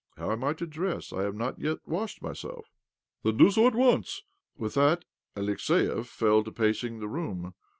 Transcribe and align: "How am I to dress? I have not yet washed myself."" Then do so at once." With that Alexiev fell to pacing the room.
"How 0.17 0.31
am 0.31 0.43
I 0.43 0.53
to 0.53 0.65
dress? 0.65 1.13
I 1.13 1.21
have 1.21 1.35
not 1.35 1.59
yet 1.59 1.77
washed 1.85 2.23
myself."" 2.23 2.65
Then 3.23 3.37
do 3.37 3.51
so 3.51 3.67
at 3.67 3.75
once." 3.75 4.23
With 4.57 4.73
that 4.73 5.05
Alexiev 5.35 6.07
fell 6.07 6.43
to 6.43 6.51
pacing 6.51 6.99
the 6.99 7.07
room. 7.07 7.53